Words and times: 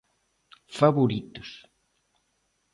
Favoritos. 0.79 1.49